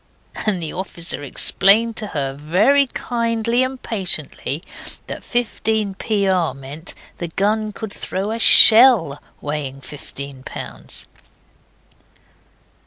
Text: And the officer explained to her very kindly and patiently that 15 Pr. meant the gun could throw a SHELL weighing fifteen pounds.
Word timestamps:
And 0.47 0.63
the 0.63 0.73
officer 0.73 1.21
explained 1.21 1.95
to 1.97 2.07
her 2.07 2.33
very 2.33 2.87
kindly 2.87 3.61
and 3.61 3.79
patiently 3.79 4.63
that 5.05 5.23
15 5.23 5.93
Pr. 5.93 6.53
meant 6.55 6.95
the 7.19 7.27
gun 7.27 7.71
could 7.71 7.93
throw 7.93 8.31
a 8.31 8.39
SHELL 8.39 9.21
weighing 9.41 9.79
fifteen 9.79 10.41
pounds. 10.41 11.05